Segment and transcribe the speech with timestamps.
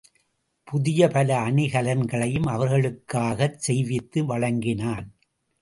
[0.67, 5.07] புதிய பல அணிகலன்களையும் அவர்களுக்காகச் செய்வித்து வழங்கினான்.